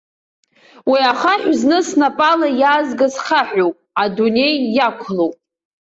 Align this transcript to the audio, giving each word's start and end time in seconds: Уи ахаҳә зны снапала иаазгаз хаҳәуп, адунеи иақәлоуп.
Уи 0.89 0.99
ахаҳә 1.11 1.49
зны 1.59 1.79
снапала 1.87 2.47
иаазгаз 2.61 3.15
хаҳәуп, 3.25 3.75
адунеи 4.03 4.55
иақәлоуп. 4.75 5.35